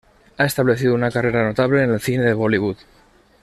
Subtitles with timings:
[0.39, 2.77] Ha establecido una carrera notable en el cine de Bollywood.